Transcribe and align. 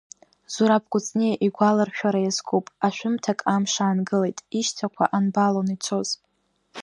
Зураб 0.53 0.83
Кәыҵниа 0.91 1.35
игәаларшәара 1.45 2.19
иазкуп 2.23 2.65
ашәымҭак 2.87 3.39
амш 3.53 3.73
аангылеит, 3.83 4.37
ишьҭақәа 4.59 5.05
анбалон 5.17 5.67
ицоз. 5.75 6.09